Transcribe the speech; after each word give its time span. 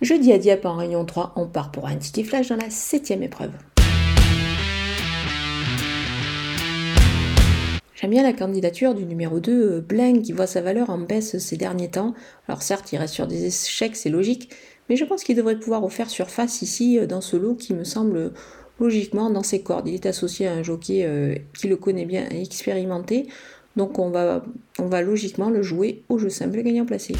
Jeudi 0.00 0.32
à 0.32 0.38
Dieppe 0.38 0.64
en 0.64 0.76
Réunion 0.76 1.04
3, 1.04 1.32
on 1.34 1.46
part 1.46 1.72
pour 1.72 1.88
un 1.88 1.96
Titi 1.96 2.22
Flash 2.22 2.50
dans 2.50 2.56
la 2.56 2.70
septième 2.70 3.24
épreuve. 3.24 3.50
J'aime 7.96 8.10
bien 8.12 8.22
la 8.22 8.32
candidature 8.32 8.94
du 8.94 9.04
numéro 9.04 9.40
2, 9.40 9.52
euh, 9.52 9.80
Blank, 9.80 10.22
qui 10.22 10.32
voit 10.32 10.46
sa 10.46 10.60
valeur 10.60 10.88
en 10.90 10.98
baisse 10.98 11.38
ces 11.38 11.56
derniers 11.56 11.90
temps. 11.90 12.14
Alors 12.46 12.62
certes, 12.62 12.92
il 12.92 12.98
reste 12.98 13.14
sur 13.14 13.26
des 13.26 13.46
échecs, 13.46 13.96
c'est 13.96 14.08
logique, 14.08 14.50
mais 14.88 14.94
je 14.94 15.04
pense 15.04 15.24
qu'il 15.24 15.34
devrait 15.34 15.58
pouvoir 15.58 15.82
refaire 15.82 16.08
surface 16.08 16.62
ici 16.62 16.96
euh, 16.96 17.06
dans 17.06 17.20
ce 17.20 17.36
lot 17.36 17.56
qui 17.56 17.74
me 17.74 17.82
semble 17.82 18.16
euh, 18.16 18.30
logiquement 18.78 19.30
dans 19.30 19.42
ses 19.42 19.62
cordes. 19.62 19.88
Il 19.88 19.94
est 19.94 20.06
associé 20.06 20.46
à 20.46 20.52
un 20.52 20.62
jockey 20.62 21.42
qui 21.58 21.66
le 21.66 21.74
connaît 21.74 22.06
bien 22.06 22.28
et 22.30 22.40
expérimenté, 22.40 23.26
donc 23.74 23.98
on 23.98 24.10
va, 24.10 24.44
on 24.78 24.86
va 24.86 25.02
logiquement 25.02 25.50
le 25.50 25.62
jouer 25.62 26.04
au 26.08 26.18
jeu 26.18 26.28
simple 26.28 26.62
gagnant 26.62 26.86
placé. 26.86 27.16